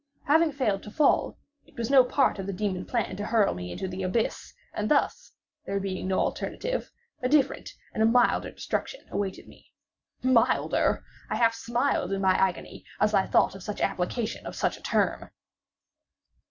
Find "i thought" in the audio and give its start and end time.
13.13-13.53